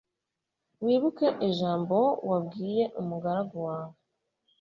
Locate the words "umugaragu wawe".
3.01-3.97